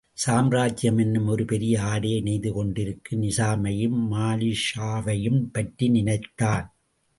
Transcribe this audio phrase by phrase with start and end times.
[0.27, 6.75] சாம்ராஜ்யமென்னும் ஒரு பெரிய ஆடையை நெய்து கொண்டிருக்கும் நிசாமையும், மாலிக்ஷாவையும் பற்றி நினைத்தான்.